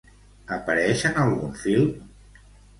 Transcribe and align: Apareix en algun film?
Apareix 0.55 1.05
en 1.11 1.21
algun 1.27 1.55
film? 1.67 2.43